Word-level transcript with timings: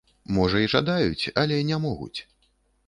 Можа 0.37 0.61
і 0.63 0.71
жадаюць, 0.75 1.29
але 1.43 1.61
не 1.69 1.77
могуць! 1.89 2.19